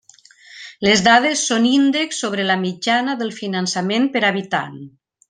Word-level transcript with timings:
Les 0.85 1.01
dades 1.07 1.43
són 1.51 1.67
índexs 1.73 2.23
sobre 2.25 2.45
la 2.53 2.57
mitjana 2.65 3.15
del 3.21 3.33
finançament 3.41 4.09
per 4.17 4.25
habitant. 4.31 4.81